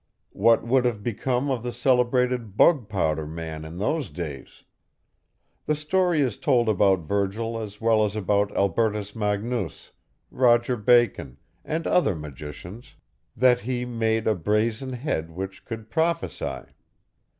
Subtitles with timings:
[0.33, 4.63] What would have become of the celebrated Bug Powder man in those days?
[5.67, 9.91] The story is told about Virgil as well as about Albertus Magnus,
[10.31, 12.95] Roger Bacon, and other magicians,
[13.37, 16.61] that he made a brazen head which could prophesy.